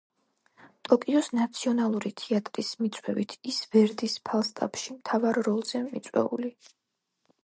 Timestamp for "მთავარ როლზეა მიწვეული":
4.99-6.51